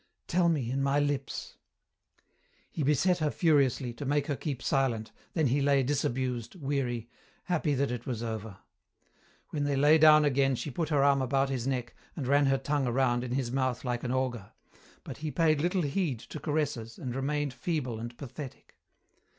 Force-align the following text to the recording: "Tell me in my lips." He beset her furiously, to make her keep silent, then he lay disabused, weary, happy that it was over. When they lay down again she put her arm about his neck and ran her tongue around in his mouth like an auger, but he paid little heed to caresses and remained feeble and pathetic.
"Tell 0.25 0.49
me 0.49 0.71
in 0.71 0.81
my 0.81 0.99
lips." 0.99 1.57
He 2.71 2.81
beset 2.81 3.19
her 3.19 3.29
furiously, 3.29 3.93
to 3.93 4.03
make 4.03 4.25
her 4.25 4.35
keep 4.35 4.63
silent, 4.63 5.11
then 5.33 5.45
he 5.49 5.61
lay 5.61 5.83
disabused, 5.83 6.55
weary, 6.55 7.07
happy 7.43 7.75
that 7.75 7.91
it 7.91 8.07
was 8.07 8.23
over. 8.23 8.57
When 9.51 9.63
they 9.65 9.75
lay 9.75 9.99
down 9.99 10.25
again 10.25 10.55
she 10.55 10.71
put 10.71 10.89
her 10.89 11.03
arm 11.03 11.21
about 11.21 11.49
his 11.49 11.67
neck 11.67 11.93
and 12.15 12.25
ran 12.25 12.47
her 12.47 12.57
tongue 12.57 12.87
around 12.87 13.23
in 13.23 13.33
his 13.33 13.51
mouth 13.51 13.85
like 13.85 14.03
an 14.03 14.11
auger, 14.11 14.53
but 15.03 15.17
he 15.17 15.29
paid 15.29 15.61
little 15.61 15.83
heed 15.83 16.17
to 16.19 16.39
caresses 16.39 16.97
and 16.97 17.13
remained 17.13 17.53
feeble 17.53 17.99
and 17.99 18.17
pathetic. 18.17 18.79